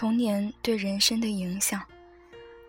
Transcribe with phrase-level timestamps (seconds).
[0.00, 1.84] 童年对人生的影响。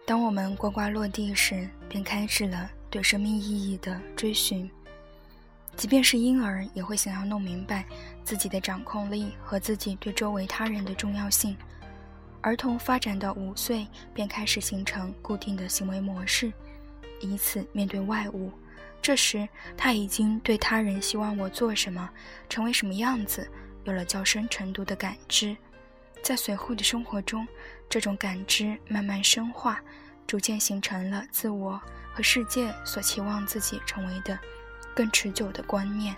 [0.06, 4.70] 当我们呱呱落地时，便开始了对生命意义的追寻。
[5.78, 7.86] 即便是婴儿，也会想要弄明白
[8.26, 11.56] 自己的掌控力和自己对周围他人的重要性。
[12.42, 16.52] 儿童发展到五岁，便开始形成固定的行为模式，
[17.22, 18.52] 以此面对外物。
[19.02, 22.10] 这时，他已经对他人希望我做什么、
[22.50, 23.50] 成为什么样子，
[23.86, 25.56] 有了较深程度的感知。
[26.24, 27.48] 在随后的生活中，
[27.90, 29.82] 这种感知慢慢深化，
[30.28, 31.80] 逐渐形成了自我
[32.14, 34.38] 和世界所期望自己成为的
[34.96, 36.16] 更持久的观念。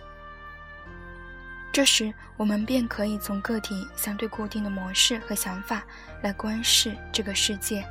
[1.72, 5.84] 这时，我们便可以从个体相对固定的模式和想法
[6.22, 7.84] 来观视这个世界。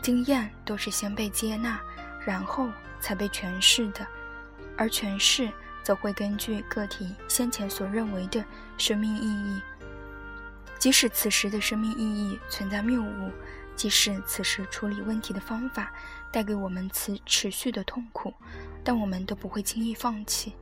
[0.00, 1.78] 经验都是先被接纳，
[2.24, 4.06] 然后才被诠释的，
[4.76, 5.50] 而诠释
[5.82, 8.42] 则会根据个体先前所认为的
[8.78, 9.60] 生命意义。
[10.78, 13.30] 即使此时的生命意义存在谬误，
[13.74, 15.92] 即使此时处理问题的方法
[16.32, 18.32] 带给我们持持续的痛苦，
[18.84, 20.54] 但我们都不会轻易放弃。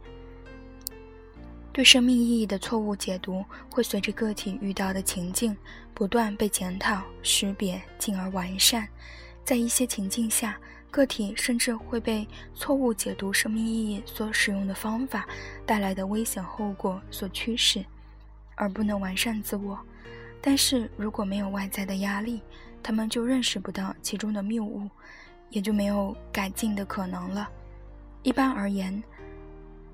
[1.72, 5.54] 对生命意义的错误解读会随着个体遇到的情境
[5.92, 8.88] 不断被检讨、识别，进而完善。
[9.44, 10.58] 在一些情境下，
[10.90, 15.28] 个体甚至会被错误解读生命意义所使用的方法
[15.66, 17.84] 带来的危险后果所驱使，
[18.54, 19.78] 而不能完善自我。
[20.46, 22.40] 但是如果没有外在的压力，
[22.80, 24.88] 他们就认识不到其中的谬误，
[25.50, 27.48] 也就没有改进的可能了。
[28.22, 29.02] 一般而言，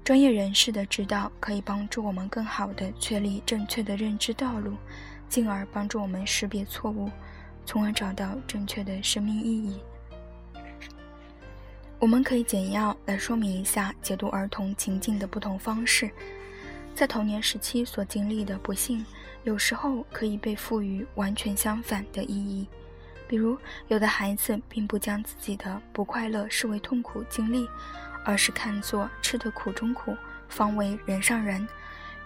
[0.04, 4.74] 专业人士的指导可以帮助我们更好地确立正确的认知道路，
[5.26, 7.10] 进而帮助我们识别错误，
[7.64, 9.80] 从而找到正确的生命意义。
[11.98, 16.10] 我们可以简要来说明一下解读儿童情境的不同方式，
[16.94, 19.02] 在童年时期所经历的不幸。
[19.44, 22.68] 有时候可以被赋予完全相反的意义，
[23.26, 23.58] 比如
[23.88, 27.68] 有的孩子并不将自己的不快乐视为痛苦经历，
[28.24, 30.16] 而是看作吃得苦中苦，
[30.48, 31.66] 方为人上人，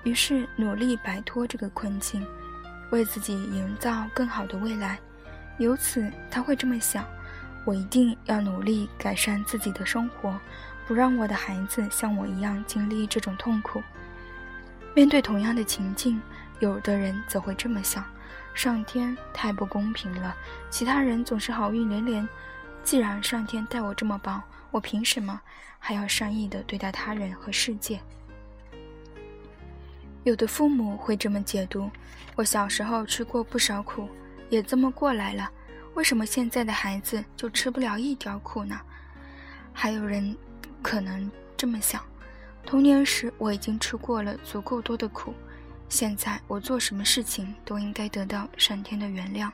[0.05, 2.27] 于是努力摆脱这个困境，
[2.91, 4.99] 为自己营造更好的未来。
[5.57, 7.03] 由此他会这么想：
[7.65, 10.39] 我一定要努力改善自己的生活，
[10.87, 13.83] 不让我的孩子像我一样经历这种痛苦。
[14.93, 16.21] 面对同样的情境。
[16.59, 18.05] 有的人则会这么想：
[18.55, 20.35] 上天太不公平了，
[20.71, 22.29] 其他人总是好运连连。
[22.83, 25.41] 既然上天待我这么薄，我凭什么
[25.79, 28.01] 还要善意的对待他人和世界？
[30.25, 31.91] 有的父母会这么解读：
[32.35, 34.09] 我小时候吃过不少苦，
[34.49, 35.51] 也这么过来了，
[35.95, 38.81] 为什么现在的孩子就吃不了一点苦呢？
[39.73, 40.37] 还有人
[40.81, 42.03] 可能这么想：
[42.65, 45.35] 童年时我已经吃过了足够多的苦。
[45.89, 49.51] 现在我做什么事情都应该得到上天的原谅。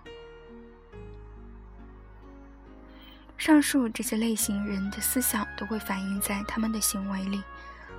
[3.37, 7.43] 上述这些类型人的思想都会反映在他们的行为里。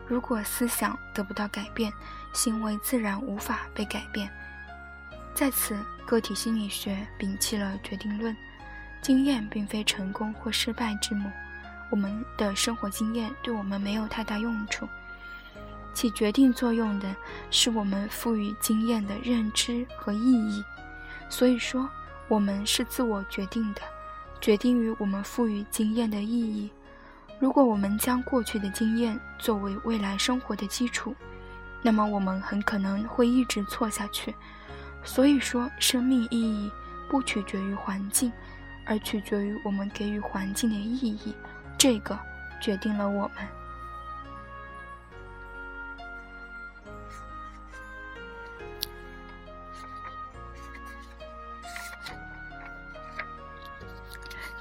[0.07, 1.91] 如果思想得不到改变，
[2.33, 4.29] 行为自然无法被改变。
[5.35, 8.35] 在此，个体心理学摒弃了决定论，
[9.01, 11.29] 经验并非成功或失败之母。
[11.89, 14.87] 我们的生活经验对我们没有太大用处。
[15.93, 17.15] 起决定作用的
[17.49, 20.63] 是我们赋予经验的认知和意义，
[21.29, 21.89] 所以说
[22.27, 23.81] 我们是自我决定的，
[24.41, 26.69] 决定于我们赋予经验的意义。
[27.39, 31.13] 如果我们将过去的经验作为未来生活的基础，
[31.81, 34.33] 那么我们很可能会一直错下去。
[35.03, 36.71] 所以说，生命意义
[37.09, 38.31] 不取决于环境，
[38.85, 41.35] 而取决于我们给予环境的意义，
[41.77, 42.17] 这个
[42.61, 43.62] 决定了我们。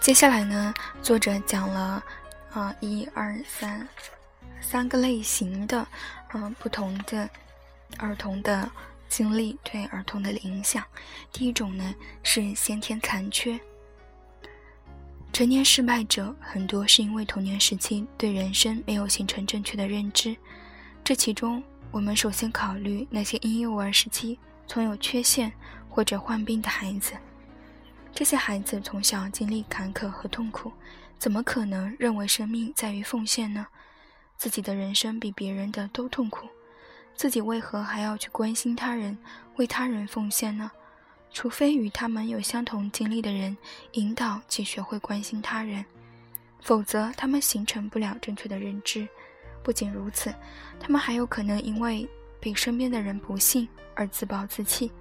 [0.03, 2.03] 接下来呢，作者讲了，
[2.51, 3.87] 啊，一二三，
[4.61, 5.87] 三个类型的，
[6.35, 7.31] 嗯，不同的
[7.99, 8.69] 儿童的
[9.09, 10.85] 经历对儿童的影响。
[11.31, 11.95] 第一种呢
[12.25, 13.59] 是先天残缺。
[15.33, 20.37] 成年失败者很多是因为童年时期对人生没有形成正确的认知。
[21.05, 21.63] 这其中，
[21.93, 25.53] 我们首先考虑那些婴幼儿时期存有缺陷
[25.89, 27.13] 或者患病的孩子。
[28.15, 30.71] 这些孩子从小经历坎坷和痛苦，
[31.19, 33.67] 怎么可能认为生命在于奉献呢？
[34.37, 36.47] 自己的人生比别人的都痛苦，
[37.15, 39.17] 自己为何还要去关心他人、
[39.57, 40.71] 为他人奉献呢？
[41.33, 43.57] 除非与他们有相同经历的人
[43.93, 45.83] 引导其学会关心他人，
[46.61, 49.09] 否则他们形成不了正确的认知。
[49.63, 50.35] 不仅如此，
[50.79, 52.07] 他们还有可能因为
[52.39, 54.93] 被身边的人不幸而自暴自弃。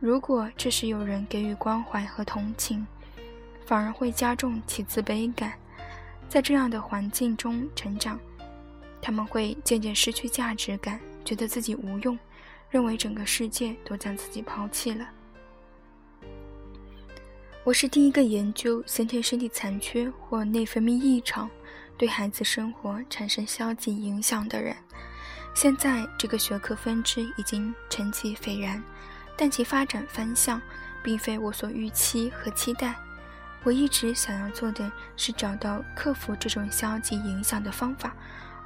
[0.00, 2.86] 如果这时有人给予关怀和同情，
[3.66, 5.52] 反而会加重其自卑感。
[6.26, 8.18] 在这样的环境中成长，
[9.02, 12.18] 他们会渐渐失去价值感，觉得自己无用，
[12.70, 15.06] 认为整个世界都将自己抛弃了。
[17.62, 21.50] 我是第一个研究先天身体残缺或内分泌异常
[21.98, 24.74] 对孩子生活产生消极影响的人。
[25.54, 28.82] 现在这个学科分支已经成绩斐然，
[29.40, 30.60] 但其发展方向
[31.02, 32.94] 并非我所预期和期待。
[33.62, 38.14] 我一直想要做的是找到克服这种消极影响的方法，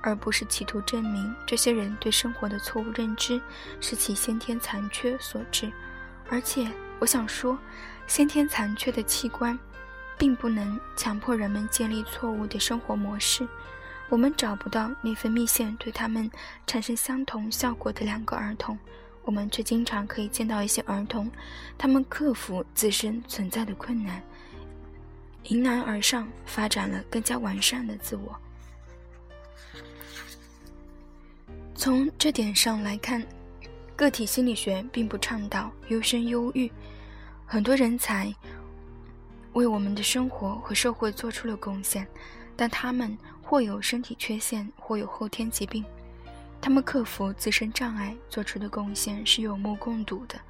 [0.03, 3.41] 而不是企图证明这些人对生活的错误认知
[3.81, 5.71] 是其先天残缺所致。
[6.29, 6.69] 而且，
[6.99, 7.57] 我想说，
[8.09, 9.57] 先天残缺的器官，
[10.19, 13.47] 并不能强迫人们建立错误的生活模式。
[14.09, 16.29] 我们找不到内分泌腺对他们
[16.67, 18.77] 产生相同效果的两个儿童，
[19.25, 21.31] 我们却经常可以见到一些儿童，
[21.77, 24.23] 他们克服自身存在的困难。
[25.45, 28.35] 迎难而上，发展了更加完善的自我。
[31.75, 33.23] 从这点上来看，
[33.95, 36.71] 个体心理学并不倡导优生优育。
[37.47, 38.35] 很多人才
[39.53, 42.07] 为我们的生活和社会做出了贡献，
[42.57, 45.85] 但他们或有身体缺陷，或有后天疾病。
[46.65, 50.41] 他们克服自身障碍做出的贡献是有目共睹的。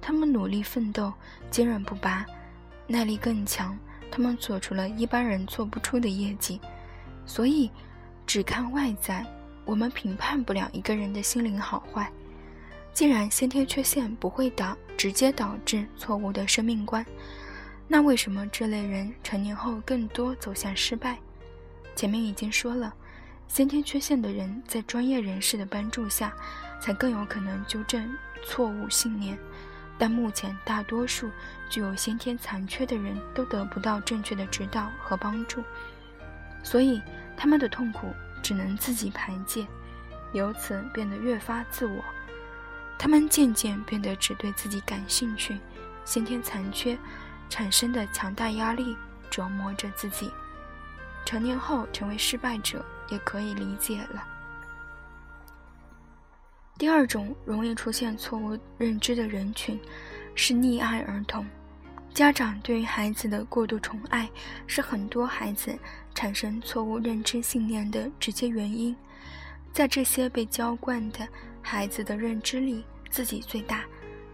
[0.00, 1.12] 他们努力奋斗，
[1.48, 2.26] 坚韧不拔，
[2.88, 3.78] 耐力更强。
[4.10, 6.60] 他们做出了一般人做不出的业绩，
[7.24, 7.70] 所以
[8.26, 9.24] 只看外在，
[9.64, 12.10] 我们评判不了一个人的心灵好坏。
[12.92, 17.06] 既然先天缺陷不会导直接导致错误的生命观，
[17.86, 21.16] 那为什么这类人成年后更多走向失败？
[21.94, 22.92] 前面已经说了，
[23.50, 26.32] 先天缺陷的人在专业人士的帮助下，
[26.80, 28.08] 才更有可能纠正
[28.44, 29.36] 错误信念。
[29.98, 31.28] 但目前，大多数
[31.68, 35.64] 具有先天残缺的人都得不到正确的指导和帮助，
[36.62, 37.02] 所以
[37.36, 39.66] 他们的痛苦只能自己排解，
[40.32, 42.04] 由此变得越发自我。
[42.96, 45.58] 他们渐渐变得只对自己感兴趣，
[46.04, 46.96] 先天残缺
[47.48, 48.96] 产生的强大压力
[49.28, 50.30] 折磨着自己。
[51.24, 54.26] 成年后成为失败者也可以理解了。
[56.78, 59.78] 第二种容易出现错误认知的人群
[60.34, 61.46] 是溺爱儿童。
[62.12, 64.28] 家长对于孩子的过度宠爱
[64.66, 65.78] 是很多孩子
[66.14, 68.96] 产生错误认知信念的直接原因。
[69.72, 71.28] 在这些被娇惯的
[71.62, 73.84] 孩子的认知里，自己最大，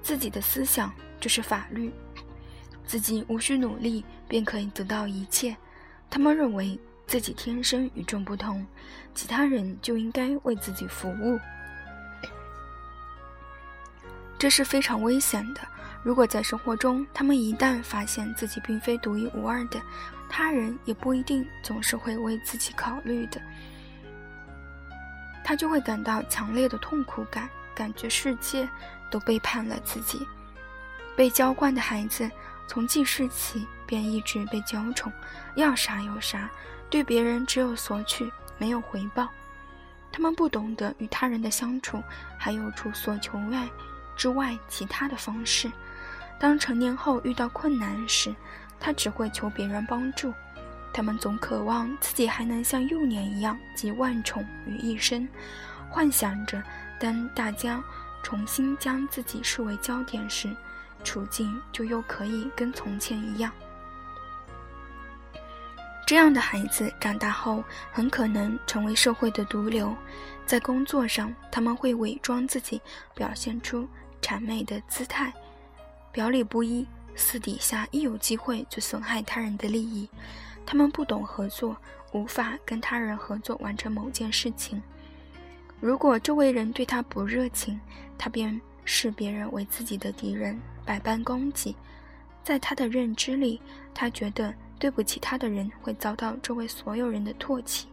[0.01, 0.91] 自己的思想
[1.21, 1.93] 就是法律，
[2.87, 5.55] 自己无需努力便可以得到一切。
[6.11, 8.67] 他们认为自己天生与众不同，
[9.15, 11.39] 其他人就应该为自己服务。
[14.39, 15.61] 这是非常危险的。
[16.03, 19.81] 如果在生活中，他们一旦发现自己并非独一无二的，
[20.29, 23.41] 他人也不一定总是会为自己考虑的，
[25.43, 28.69] 他就会感到强烈的痛苦感，感觉世界
[29.11, 30.25] 都背叛了自己。
[31.17, 32.31] 被娇惯的孩子，
[32.67, 35.13] 从记事起便一直被娇宠，
[35.55, 36.51] 要啥有啥，
[36.91, 39.29] 对别人只有索取，没有回报。
[40.13, 42.03] 他们不懂得与他人的相处，
[42.39, 43.69] 还有除所求外。
[44.17, 45.71] 之外，其他的方式。
[46.39, 48.35] 当成年后遇到困难时，
[48.81, 50.33] 他只会求别人帮助。
[50.93, 55.29] 他们总渴望自己还能像幼年一样集万宠于一身，
[55.91, 56.63] 幻想着
[56.99, 57.83] 当大家
[58.23, 60.49] 重新将自己视为焦点时，
[61.05, 63.53] 处境就又可以跟从前一样。
[66.07, 69.95] 这样的孩子长大后很可能成为社会的毒瘤。
[70.47, 72.81] 在工作上，他们会伪装自己，
[73.15, 73.89] 表现出。
[74.23, 75.33] 谄媚的姿态，
[76.11, 76.85] 表里不一，
[77.15, 80.09] 私底下一有机会就损害他人的利益。
[80.65, 81.77] 他们不懂合作，
[82.13, 84.83] 无法跟他人合作完成某件事情。
[85.79, 87.79] 如果周围人对他不热情，
[88.19, 91.77] 他便视别人为自己的敌人，百般攻击。
[92.43, 93.61] 在他的认知里，
[93.93, 97.89] 他觉得对不起他的人会遭到周围所有人的唾弃，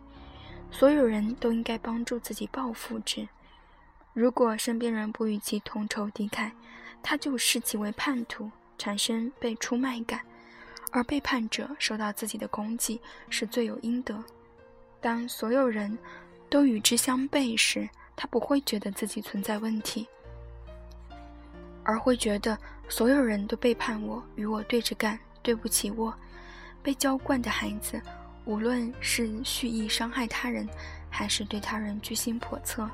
[0.69, 3.27] 所有人都应该帮助自己报复之。
[4.13, 6.51] 如果身边人不与其同仇敌忾，
[7.01, 10.19] 他就视其为叛徒，产生被出卖感；
[10.91, 14.23] 而背叛者受到自己的攻击是罪有应得。
[15.01, 15.97] 当所有人
[16.47, 20.07] 都与之相悖时，他不会觉得自己存在问题，
[21.83, 22.55] 而会觉得
[22.89, 26.13] 所有人都背叛我，与我对着干，对不起我。
[26.81, 28.01] 被娇惯的孩子，
[28.45, 30.67] 无论是蓄意伤害他人，
[31.09, 32.89] 还是对他人居心叵测。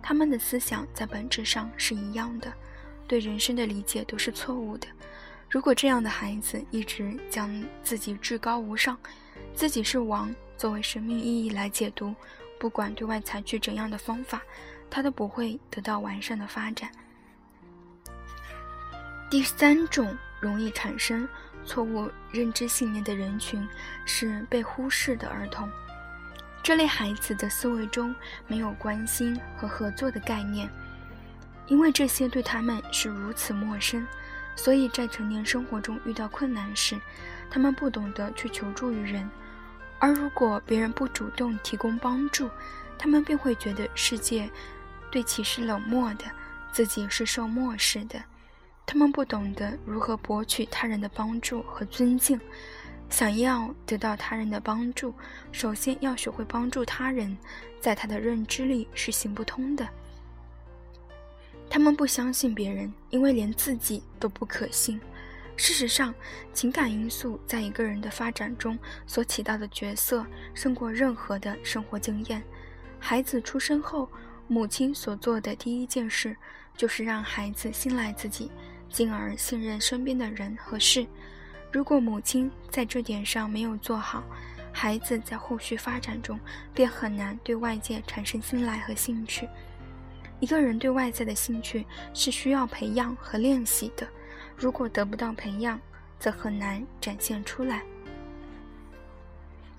[0.00, 2.52] 他们的思想在本质上是一样的，
[3.08, 4.86] 对人生的理解都是错误的。
[5.50, 8.96] 如果这样的孩子一直将自己至高无上、
[9.54, 12.14] 自己是王作为生命意义来解读，
[12.58, 14.42] 不管对外采取怎样的方法，
[14.88, 16.90] 他都不会得到完善的发展。
[19.34, 21.28] 第三种容易产生
[21.64, 23.68] 错误认知信念的人群
[24.04, 25.68] 是被忽视的儿童。
[26.62, 28.14] 这类孩子的思维中
[28.46, 30.70] 没有关心和合作的概念，
[31.66, 34.06] 因为这些对他们是如此陌生，
[34.54, 36.96] 所以在成年生活中遇到困难时，
[37.50, 39.28] 他们不懂得去求助于人。
[39.98, 42.48] 而如果别人不主动提供帮助，
[42.96, 44.48] 他们便会觉得世界
[45.10, 46.24] 对其是冷漠的，
[46.70, 48.22] 自己是受漠视的。
[48.86, 52.40] 他们不懂得如何博取他人的帮助和尊敬，
[53.10, 55.12] 想要得到他人的帮助，
[55.50, 57.36] 首先要学会帮助他人，
[57.80, 59.88] 在他的认知里是行不通的。
[61.68, 65.00] 他们不相信别人，因为连自己都不可信。
[65.56, 66.14] 事实上，
[66.52, 72.42] 情感因素在一个人的发展中所起到的角色，胜过任何的生活经验。
[72.98, 74.08] 孩子出生后，
[74.46, 76.36] 母亲所做的第一件事，
[76.76, 78.50] 就是让孩子信赖自己。
[78.94, 81.04] 进而信任身边的人和事。
[81.72, 84.22] 如果母亲在这点上没有做好，
[84.72, 86.38] 孩子在后续发展中
[86.72, 89.48] 便很难对外界产生信赖和兴趣。
[90.38, 94.06] 一个人对外在的兴趣是需要培养和练习的，
[94.56, 95.80] 如果得不到培养，
[96.20, 97.82] 则很难展现出来。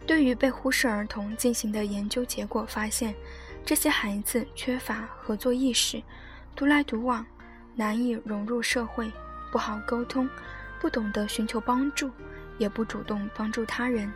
[0.06, 3.16] 对于被忽视儿童进行的研究结果发现，
[3.66, 6.04] 这些孩子缺乏合作意识，
[6.54, 7.26] 独来独往。
[7.78, 9.12] 难以融入社会，
[9.52, 10.30] 不好沟通，
[10.80, 12.10] 不懂得寻求帮助，
[12.58, 14.10] 也不主动帮助他人，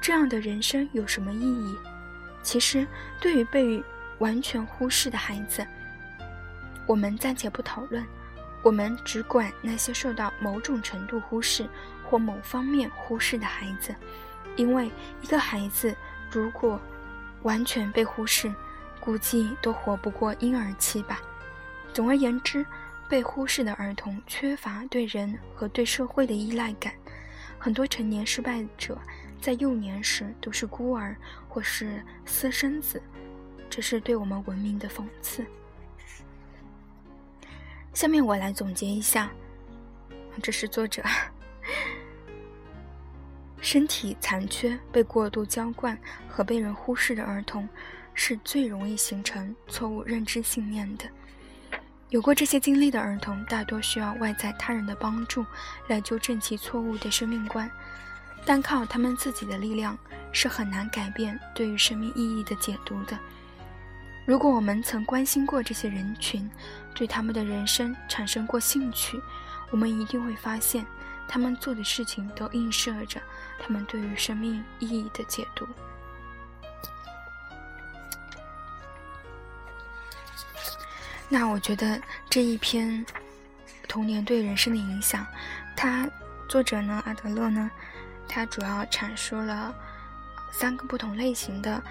[0.00, 1.76] 这样的人生有什么意义？
[2.42, 2.84] 其实，
[3.20, 3.80] 对于被
[4.18, 5.64] 完全忽视的孩子，
[6.84, 8.04] 我们暂且不讨论，
[8.62, 11.68] 我们只管那些受到某种程度忽视
[12.04, 13.94] 或某方面忽视的孩子，
[14.56, 14.90] 因为
[15.22, 15.94] 一个孩子
[16.28, 16.80] 如果
[17.42, 18.52] 完全被忽视，
[18.98, 21.20] 估计都活不过婴儿期吧。
[21.92, 22.66] 总而言之。
[23.08, 26.92] 被忽视的儿童缺乏对人和对社会的依赖感，
[27.58, 28.98] 很多成年失败者
[29.40, 31.16] 在幼年时都是孤儿
[31.48, 33.00] 或是私生子，
[33.70, 35.46] 这是对我们文明的讽刺。
[37.94, 39.30] 下面我来总结一下，
[40.42, 41.02] 这是作者：
[43.62, 45.96] 身体残缺、被过度娇惯
[46.28, 47.68] 和被人忽视的儿童，
[48.14, 51.04] 是最容易形成错误认知信念的。
[52.10, 55.44] 有过这些经历的儿童，大多需要外在他人的帮助
[55.88, 57.68] 来纠正其错误的生命观，
[58.44, 59.98] 单靠他们自己的力量
[60.30, 63.18] 是很难改变对于生命意义的解读的。
[64.24, 66.48] 如果我们曾关心过这些人群，
[66.94, 69.20] 对他们的人生产生过兴趣，
[69.70, 70.86] 我们一定会发现，
[71.26, 73.20] 他们做的事情都映射着
[73.58, 75.66] 他们对于生命意义的解读。
[81.28, 83.04] 那我觉得这一篇
[83.88, 85.26] 童年对人生的影响，
[85.76, 86.08] 它
[86.48, 87.68] 作者呢阿德勒呢，
[88.28, 89.74] 他主要阐述了
[90.52, 91.82] 三个不同类型的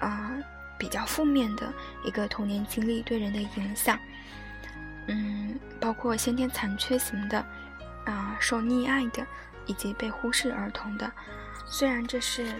[0.00, 0.30] 啊
[0.78, 1.72] 比较负面的
[2.04, 3.98] 一个童年经历对人的影响，
[5.08, 7.44] 嗯，包括先天残缺型的
[8.04, 9.26] 啊受溺爱的
[9.66, 11.10] 以及被忽视儿童的，
[11.66, 12.54] 虽然这是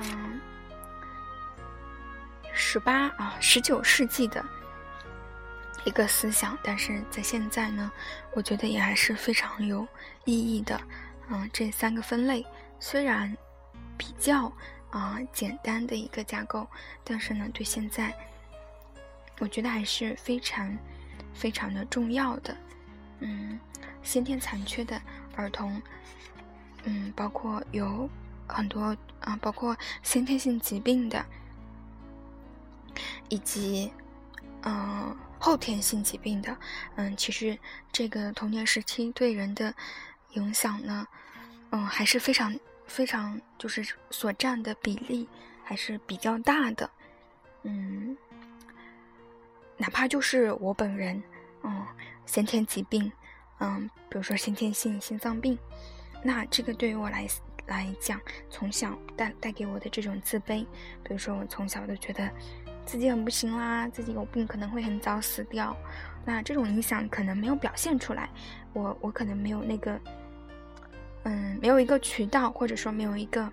[0.00, 0.40] 嗯
[2.54, 4.42] 十八啊十九世纪的。
[5.86, 7.90] 一个思想，但是在现在呢，
[8.34, 9.86] 我觉得也还是非常有
[10.24, 10.78] 意义的。
[11.28, 12.44] 嗯，这三个分类
[12.80, 13.34] 虽然
[13.96, 14.52] 比较
[14.90, 16.66] 啊简单的一个架构，
[17.04, 18.12] 但是呢，对现在
[19.38, 20.76] 我觉得还是非常
[21.32, 22.56] 非常的重要的。
[23.20, 23.58] 嗯，
[24.02, 25.00] 先天残缺的
[25.36, 25.80] 儿童，
[26.82, 28.10] 嗯，包括有
[28.48, 31.24] 很多啊，包括先天性疾病的，
[33.28, 33.92] 以及
[34.62, 35.16] 嗯。
[35.38, 36.56] 后天性疾病的，
[36.96, 37.58] 嗯，其实
[37.92, 39.72] 这个童年时期对人的
[40.32, 41.06] 影响呢，
[41.70, 45.28] 嗯，还是非常非常，就是所占的比例
[45.62, 46.90] 还是比较大的，
[47.62, 48.16] 嗯，
[49.76, 51.22] 哪怕就是我本人，
[51.62, 51.86] 嗯，
[52.24, 53.12] 先天疾病，
[53.58, 55.58] 嗯，比如说先天性心脏病，
[56.22, 57.26] 那这个对于我来
[57.66, 60.66] 来讲，从小带带给我的这种自卑，
[61.04, 62.28] 比如说我从小都觉得。
[62.86, 65.76] 自己很不行啦，自己有病可能会很早死掉，
[66.24, 68.30] 那这种影响可能没有表现出来，
[68.72, 70.00] 我我可能没有那个，
[71.24, 73.50] 嗯，没有一个渠道，或者说没有一个，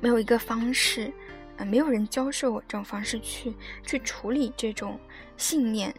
[0.00, 1.12] 没有一个方式，
[1.58, 3.54] 呃，没有人教授我这种方式去
[3.84, 4.98] 去处理这种
[5.36, 5.94] 信念，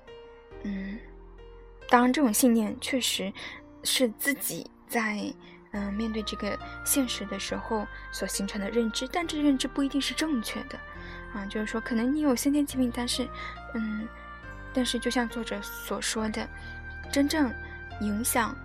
[0.64, 0.98] 嗯，
[1.88, 3.32] 当然，这种信念确实
[3.84, 5.32] 是自己在
[5.72, 10.80] 嗯面对这个现实的时候所形成的认知，但这认知不一定是正确的
[11.34, 11.46] 啊。
[11.46, 13.28] 就是说，可能你有先天疾病，但是
[13.74, 14.08] 嗯，
[14.74, 16.48] 但是就像作者所说的，
[17.12, 17.54] 真正
[18.02, 18.56] 影响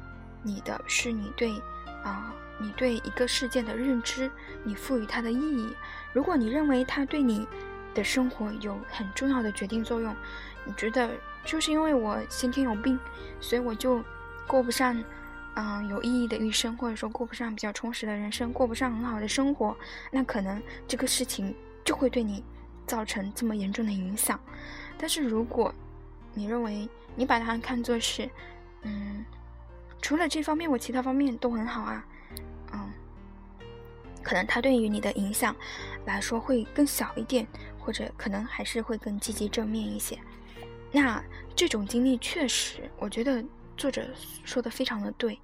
[0.42, 1.60] 你的是你对
[2.02, 4.30] 啊你对一个事件的认知，
[4.64, 5.74] 你赋予它的意义。
[6.12, 7.46] 如果你认为它对你
[7.94, 10.14] 的生活有很重要的决定作用，
[10.64, 11.10] 你觉得？
[11.44, 12.98] 就是因为我先天有病，
[13.40, 14.02] 所以我就
[14.48, 15.00] 过不上，
[15.54, 19.76] 嗯，有意义的一生，或者说过不上比较充实的人生，过不上很好的生活。
[20.10, 21.54] 那可能这个事情
[21.84, 22.42] 就会对你
[22.86, 24.38] 造成这么严重的影响。
[24.98, 25.74] 但是如果
[26.32, 28.28] 你认为你把它看作是，
[28.82, 29.24] 嗯，
[30.00, 32.06] 除了这方面，我其他方面都很好啊，
[32.72, 32.92] 嗯，
[34.22, 35.54] 可能它对于你的影响
[36.04, 37.46] 来说会更小一点，
[37.78, 40.18] 或者可能还是会更积极正面一些。
[40.92, 41.22] 那
[41.54, 43.44] 这种经历确实，我觉得
[43.76, 44.06] 作者
[44.44, 45.38] 说的非常的对。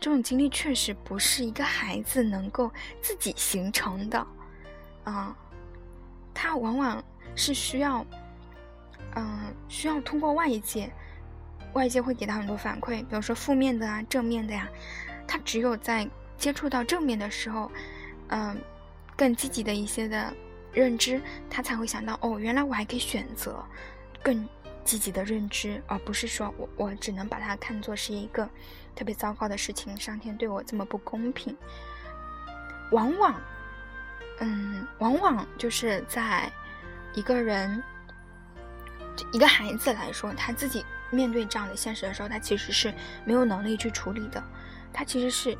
[0.00, 2.70] 这种经历确实不是一个孩子能够
[3.00, 4.26] 自己形成的，
[5.04, 5.34] 啊，
[6.34, 7.02] 他往往
[7.36, 8.04] 是需要，
[9.14, 10.92] 嗯，需要通过外界，
[11.72, 14.68] 外界会给他很多反馈，比如说负面的啊、正面的呀。
[15.26, 17.70] 他只有在接触到正面的时候，
[18.28, 18.60] 嗯，
[19.16, 20.34] 更积极的一些的
[20.72, 23.64] 认知，他才会想到，哦，原来我还可以选择
[24.22, 24.46] 更。
[24.84, 28.46] 积极的认知，而不是说我我只能把它看作是一个
[28.94, 31.56] 特别糟糕的事情，上天对我这么不公平。
[32.92, 33.34] 往往，
[34.44, 36.52] 嗯，往往就是在
[37.14, 37.82] 一个人
[39.32, 42.92] 一个孩子来说，他自己面对这样的现实的时候，他其实是
[43.24, 44.42] 没有能力去处理的。
[44.92, 45.56] 他其实是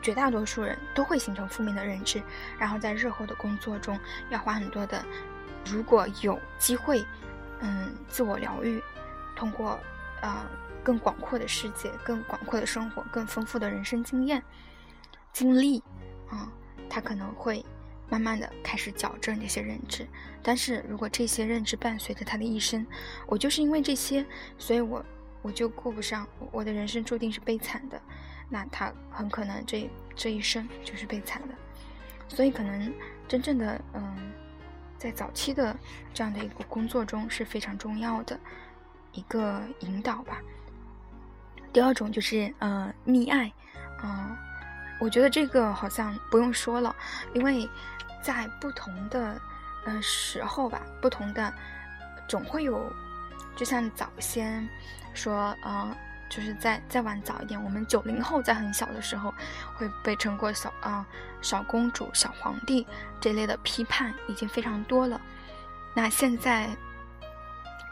[0.00, 2.22] 绝大多数人都会形成负面的认知，
[2.58, 3.98] 然后在日后的工作中
[4.30, 5.04] 要花很多的，
[5.66, 7.04] 如果有机会。
[7.60, 8.82] 嗯，自我疗愈，
[9.34, 9.78] 通过
[10.20, 10.44] 呃
[10.82, 14.42] 更广阔的世界、更广阔的生活、更丰富的人生经验、
[15.32, 15.82] 经历，
[16.28, 16.52] 啊，
[16.94, 17.64] 他可能会
[18.08, 20.06] 慢慢的开始矫正这些认知。
[20.44, 22.86] 但是如果这些认知伴随着他的一生，
[23.26, 24.24] 我就是因为这些，
[24.56, 25.04] 所以我
[25.42, 28.00] 我就过不上，我的人生注定是悲惨的，
[28.48, 31.54] 那他很可能这这一生就是悲惨的。
[32.28, 32.94] 所以可能
[33.26, 34.32] 真正的嗯。
[34.96, 35.76] 在早期的
[36.14, 38.40] 这样的一个工作中是非常重要的
[39.12, 40.40] 一个引导吧。
[41.74, 43.52] 第二种就是呃溺爱，
[44.02, 44.34] 嗯，
[44.98, 46.94] 我觉得这个好像不用说了，
[47.32, 47.68] 因为
[48.22, 49.40] 在不同的
[49.84, 51.52] 呃时候吧，不同的
[52.28, 52.92] 总会有，
[53.56, 54.68] 就像早先
[55.12, 55.96] 说呃。
[56.30, 59.32] 就是再再晚早一点，我们九零后在很小的时候
[59.76, 61.06] 会被称过小啊
[61.40, 62.84] 小公主、小皇帝
[63.20, 65.20] 这类的批判已经非常多了。
[65.94, 66.70] 那现在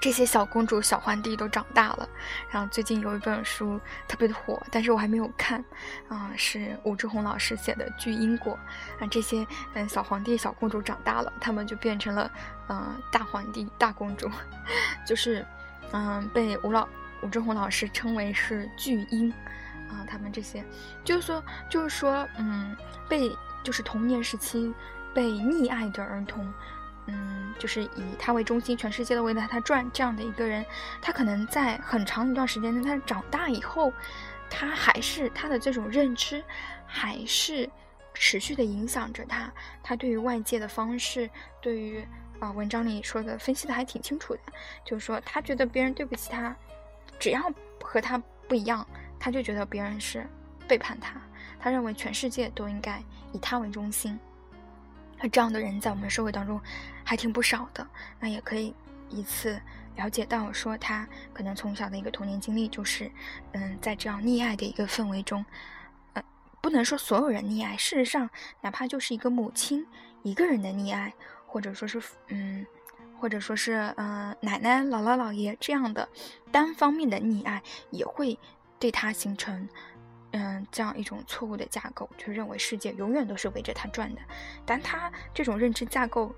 [0.03, 2.09] 这些小公主、小皇帝都长大了，
[2.51, 5.65] 然后最近有一本书特别的火，但是我还没有看。
[6.09, 8.59] 啊，是武志红老师写的《巨因果》
[9.05, 12.29] 啊，这些嗯小皇帝、小公主长大了，他们就变成了
[12.69, 14.29] 嗯大皇帝、大公主，
[15.07, 15.47] 就是
[15.93, 16.89] 嗯被吴老。
[17.23, 19.31] 吴志红老师称为是巨婴，
[19.89, 20.65] 啊，他们这些，
[21.05, 22.77] 就是说，就是说，嗯，
[23.09, 23.31] 被
[23.63, 24.75] 就是童年时期
[25.15, 26.53] 被溺爱的儿童，
[27.07, 30.65] 嗯，就是以他为中心，全世界都围着他转这样的一个人，
[31.01, 33.93] 他可能在很长一段时间内，他长大以后，
[34.49, 36.43] 他还是他的这种认知，
[36.87, 37.69] 还是
[38.15, 41.29] 持续的影响着他，他对于外界的方式，
[41.61, 42.07] 对于
[42.39, 44.41] 啊，文章里说的分析的还挺清楚的，
[44.85, 46.55] 就是说，他觉得别人对不起他。
[47.19, 48.85] 只要和他不一样，
[49.19, 50.27] 他就觉得别人是
[50.67, 51.15] 背叛他。
[51.61, 53.01] 他认为全世界都应该
[53.33, 54.19] 以他为中心。
[55.23, 56.61] 那这样的人在我们社会当中
[57.05, 57.87] 还挺不少的。
[58.19, 58.75] 那也可以
[59.09, 59.61] 一次
[59.97, 63.11] 了解到，说他可能从小的一个童年经历就是，
[63.53, 65.45] 嗯，在这样溺爱的一个氛围中，
[66.15, 66.23] 呃，
[66.61, 67.77] 不能说所有人溺爱。
[67.77, 68.29] 事实上，
[68.61, 69.87] 哪怕就是一个母亲
[70.23, 71.15] 一个人的溺爱，
[71.47, 72.67] 或者说是，嗯。
[73.21, 76.09] 或者说是，嗯，奶奶、姥姥、姥爷这样的
[76.51, 78.37] 单方面的溺爱，也会
[78.81, 79.69] 对他形成，
[80.33, 84.21] 嗯，这样一种错误的架构，就认为世界永远都是围着他转的。
[84.65, 86.35] 但他这种认知架构，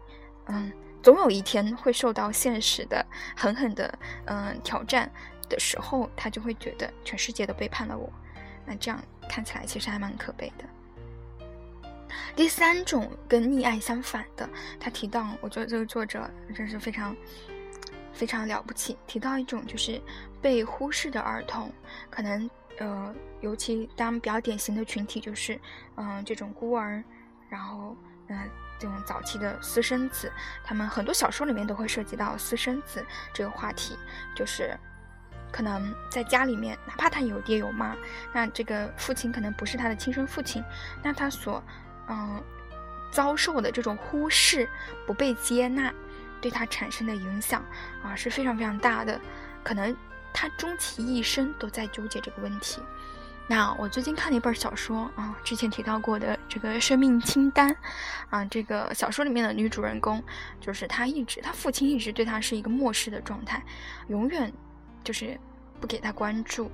[0.46, 3.04] 嗯，总有一天会受到现实的
[3.36, 5.10] 狠狠的，嗯，挑战
[5.48, 8.12] 的时候，他就会觉得全世界都背叛了我。
[8.66, 10.64] 那这样看起来其实还蛮可悲的。
[12.34, 14.48] 第三种跟溺爱相反的，
[14.80, 17.14] 他提到，我觉得这个作者真是非常
[18.12, 18.96] 非常了不起。
[19.06, 20.00] 提到一种就是
[20.42, 21.70] 被忽视的儿童，
[22.10, 25.60] 可能呃，尤其当比较典型的群体就是
[25.96, 27.02] 嗯这种孤儿，
[27.48, 27.96] 然后
[28.28, 28.38] 嗯
[28.78, 30.30] 这种早期的私生子，
[30.64, 33.96] 他们很多小说里面都会涉及到私生子这个话题，
[34.34, 34.76] 就是
[35.52, 37.96] 可能在家里面，哪怕他有爹有妈，
[38.32, 40.62] 那这个父亲可能不是他的亲生父亲，
[41.02, 41.62] 那他所
[42.08, 42.42] 嗯
[43.12, 44.68] 遭受的这种忽视、
[45.06, 45.94] 不被接纳，
[46.40, 47.64] 对他产生的影响
[48.02, 49.20] 啊是非常非常大的，
[49.62, 49.96] 可能
[50.34, 52.82] 他终其一生都在纠结这个问题。
[53.46, 57.76] 那我最近看了一本小说啊，之前提到过的这个生命清单，
[58.30, 60.22] 啊，这个小说里面的女主人公，
[60.60, 63.62] 就是她一直，她父亲一直对她是一个漠视的状态，
[64.08, 64.52] 永远
[65.04, 65.38] 就是
[65.78, 66.70] 不给她关注。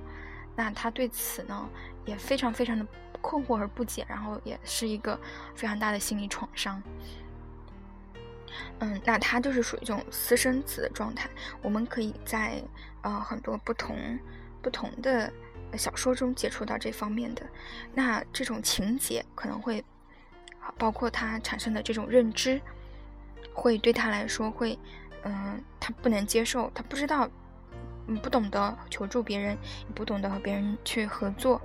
[0.55, 1.69] 那她对此呢，
[2.05, 2.87] 也非常非常的
[3.19, 5.19] 困惑而不解，然后也是一个
[5.53, 6.81] 非常大的心理创伤。
[8.81, 11.29] 嗯，那他就是属于这种私生子的状态。
[11.61, 12.61] 我们可以在
[13.01, 14.19] 呃很多不同
[14.61, 15.31] 不同的。
[15.77, 17.41] 小说中接触到这方面的，
[17.93, 19.81] 那这种情节可能会，
[20.77, 22.59] 包括他产生的这种认知，
[23.53, 24.77] 会对他来说会，
[25.23, 27.25] 嗯，他不能接受，他不知道，
[28.21, 31.61] 不懂得求助别人，也不懂得和别人去合作，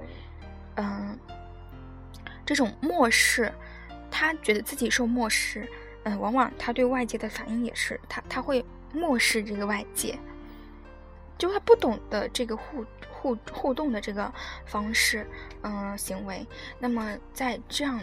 [0.76, 1.18] 嗯，
[2.44, 3.52] 这种漠视，
[4.08, 5.68] 他觉得自己受漠视，
[6.06, 10.16] 嗯，往往他对外界的反应也是，他他会漠视这个外界。
[11.36, 14.32] 就他不懂得这个互互互动的这个
[14.66, 15.26] 方式，
[15.62, 16.46] 嗯，行为。
[16.78, 18.00] 那么在这样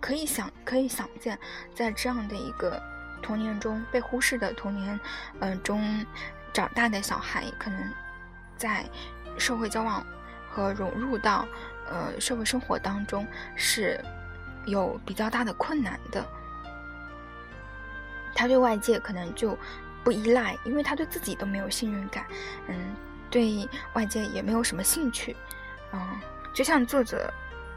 [0.00, 1.36] 可以想可以想见，
[1.74, 2.80] 在这样的一个
[3.20, 5.00] 童年中被忽视的童年，
[5.40, 6.06] 嗯中
[6.52, 7.92] 长大的小孩，可能
[8.56, 8.84] 在
[9.36, 10.06] 社会交往
[10.48, 11.46] 和融入到
[11.90, 14.02] 呃社会生活当中是
[14.66, 16.24] 有比较大的困难的。
[18.34, 19.56] 他对外界可能就。
[20.02, 22.24] 不依赖，因为他对自己都没有信任感，
[22.68, 22.96] 嗯，
[23.30, 25.36] 对外界也没有什么兴趣，
[25.92, 26.18] 嗯，
[26.54, 27.30] 就像作者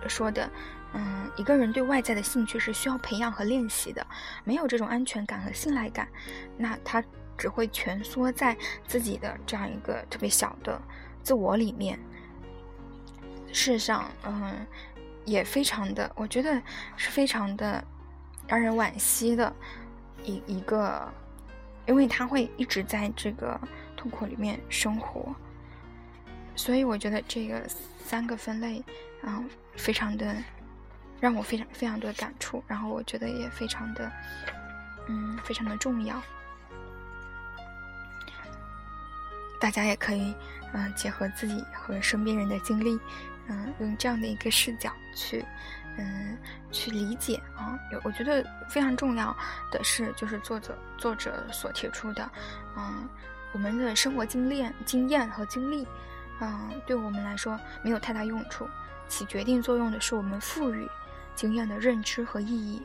[0.08, 0.50] 说的，
[0.94, 4.08] 嗯，一个人对外在的兴趣是需要培养和练习的，
[4.46, 6.08] 没有这种安全感和信赖感，
[6.56, 7.04] 那他
[7.38, 8.56] 只会蜷缩在
[8.88, 10.82] 自己的这样一个特别小的
[11.22, 12.00] 自我里面。
[13.52, 14.66] 事实上，嗯，
[15.26, 16.62] 也非常的，我觉得
[16.96, 17.84] 是非常的
[18.48, 19.54] 让人惋惜的
[20.24, 21.12] 一一个。
[21.86, 23.60] 因为他会一直在这个
[23.98, 25.36] 痛苦里面生活，
[26.56, 27.62] 所以我觉得这个
[28.06, 28.82] 三个分类，
[29.22, 29.44] 啊，
[29.76, 30.34] 非常的
[31.20, 34.10] 让我非常非常的感触，然后我觉得也非常的，
[35.10, 36.22] 嗯，非常的重要。
[39.60, 40.34] 大家也可以，
[40.72, 42.98] 嗯，结合自己和身边人的经历，
[43.48, 45.44] 嗯，用这样的一个视角去。
[45.96, 46.36] 嗯，
[46.72, 49.36] 去理解啊，有我觉得非常重要
[49.70, 52.28] 的是，就是作者作者所提出的，
[52.76, 53.08] 嗯，
[53.52, 55.88] 我们的生活经验、经验和经历，
[56.42, 58.68] 嗯，对我们来说没有太大用处，
[59.08, 60.90] 起决定作用的是我们赋予
[61.36, 62.82] 经验的认知和意义，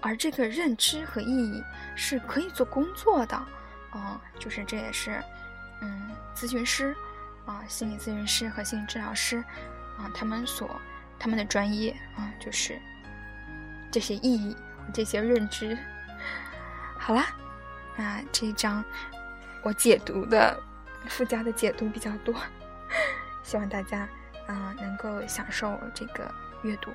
[0.00, 1.62] 而这个认知和意义
[1.94, 3.36] 是可以做工作的，
[3.90, 5.22] 啊，就是这也是，
[5.80, 6.92] 嗯，咨询师
[7.44, 9.44] 啊，心理咨询师和心理治疗师
[9.96, 10.68] 啊，他们所。
[11.18, 12.80] 他们的专业啊，就是
[13.90, 14.56] 这些意义、
[14.92, 15.76] 这些认知。
[16.98, 17.26] 好啦，
[17.96, 18.84] 那这一章
[19.62, 20.60] 我解读的
[21.08, 22.34] 附加的解读比较多，
[23.42, 24.08] 希望大家
[24.46, 26.92] 啊能够享受这个阅读。